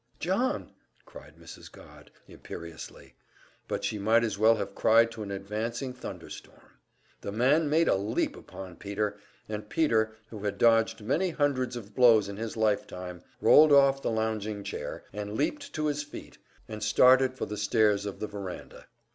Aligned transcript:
"John!" 0.19 0.71
cried 1.05 1.35
Mrs. 1.37 1.71
Godd, 1.71 2.09
imperiously; 2.27 3.13
but 3.67 3.83
she 3.85 3.99
might 3.99 4.23
as 4.23 4.35
well 4.35 4.55
have 4.55 4.73
cried 4.73 5.11
to 5.11 5.21
an 5.21 5.29
advancing 5.29 5.93
thunder 5.93 6.27
storm. 6.27 6.79
The 7.21 7.31
man 7.31 7.69
made 7.69 7.87
a 7.87 7.93
leap 7.93 8.35
upon 8.35 8.77
Peter, 8.77 9.19
and 9.47 9.69
Peter, 9.69 10.15
who 10.31 10.39
had 10.39 10.57
dodged 10.57 11.01
many 11.03 11.29
hundreds 11.29 11.75
of 11.75 11.93
blows 11.93 12.27
in 12.27 12.37
his 12.37 12.57
lifetime, 12.57 13.21
rolled 13.41 13.71
off 13.71 14.01
the 14.01 14.09
lounging 14.09 14.63
chair, 14.63 15.03
and 15.13 15.33
leaped 15.35 15.71
to 15.73 15.85
his 15.85 16.01
feet, 16.01 16.39
and 16.67 16.81
started 16.81 17.35
for 17.35 17.45
the 17.45 17.55
stairs 17.55 18.07
of 18.07 18.19
the 18.19 18.27
veranda. 18.27 18.87